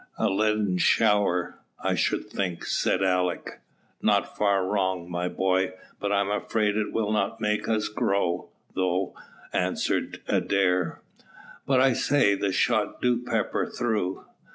"A 0.17 0.29
leaden 0.29 0.79
shower, 0.79 1.59
I 1.79 1.93
should 1.93 2.27
think," 2.27 2.65
said 2.65 3.03
Alick. 3.03 3.61
"Not 4.01 4.35
far 4.35 4.65
wrong, 4.65 5.07
my 5.11 5.27
boy, 5.27 5.73
but 5.99 6.11
I'm 6.11 6.31
afraid 6.31 6.75
it 6.75 6.91
will 6.91 7.11
not 7.11 7.39
make 7.39 7.69
us 7.69 7.87
grow, 7.87 8.49
though," 8.73 9.13
answered 9.53 10.23
Adair. 10.27 11.03
"But 11.67 11.81
I 11.81 11.93
say, 11.93 12.33
the 12.33 12.51
shot 12.51 12.99
do 12.99 13.21
pepper, 13.23 13.71
though." 13.79 14.25